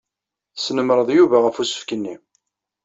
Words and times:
Tesnemmreḍ 0.55 1.09
Yuba 1.17 1.37
ɣef 1.41 1.55
usefk-nni. 1.61 2.15